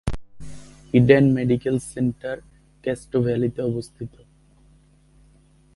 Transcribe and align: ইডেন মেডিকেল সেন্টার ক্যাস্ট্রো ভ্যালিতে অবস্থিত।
ইডেন 0.93 1.25
মেডিকেল 1.37 1.75
সেন্টার 1.93 2.35
ক্যাস্ট্রো 2.83 3.19
ভ্যালিতে 3.25 3.61
অবস্থিত। 3.61 4.13